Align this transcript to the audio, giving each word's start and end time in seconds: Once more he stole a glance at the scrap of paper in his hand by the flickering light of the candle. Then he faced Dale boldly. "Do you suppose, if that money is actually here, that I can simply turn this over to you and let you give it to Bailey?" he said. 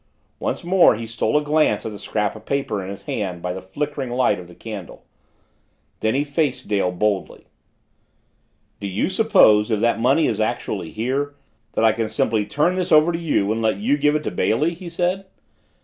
Once 0.39 0.63
more 0.63 0.95
he 0.95 1.05
stole 1.05 1.37
a 1.37 1.43
glance 1.43 1.85
at 1.85 1.91
the 1.91 1.99
scrap 1.99 2.35
of 2.35 2.43
paper 2.43 2.83
in 2.83 2.89
his 2.89 3.03
hand 3.03 3.39
by 3.39 3.53
the 3.53 3.61
flickering 3.61 4.09
light 4.09 4.39
of 4.39 4.47
the 4.47 4.55
candle. 4.55 5.05
Then 5.99 6.15
he 6.15 6.23
faced 6.23 6.67
Dale 6.67 6.91
boldly. 6.91 7.45
"Do 8.79 8.87
you 8.87 9.09
suppose, 9.11 9.69
if 9.69 9.79
that 9.81 9.99
money 10.01 10.25
is 10.25 10.41
actually 10.41 10.89
here, 10.89 11.35
that 11.73 11.85
I 11.85 11.91
can 11.91 12.09
simply 12.09 12.47
turn 12.47 12.73
this 12.77 12.91
over 12.91 13.11
to 13.11 13.19
you 13.19 13.51
and 13.51 13.61
let 13.61 13.77
you 13.77 13.95
give 13.95 14.15
it 14.15 14.23
to 14.23 14.31
Bailey?" 14.31 14.73
he 14.73 14.89
said. 14.89 15.27